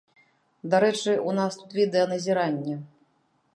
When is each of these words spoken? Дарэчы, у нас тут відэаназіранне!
Дарэчы, 0.73 1.13
у 1.29 1.35
нас 1.39 1.59
тут 1.61 1.77
відэаназіранне! 1.79 2.75